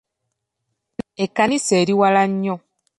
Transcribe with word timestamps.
Ekkanisa 1.23 1.73
eri 1.81 1.93
wala 1.99 2.21
nnyo. 2.31 2.55